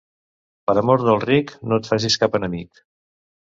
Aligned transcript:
Per 0.71 0.73
amor 0.81 1.03
del 1.09 1.19
ric, 1.25 1.53
no 1.69 1.79
et 1.83 1.91
facis 1.93 2.19
cap 2.25 2.41
enemic. 2.43 2.85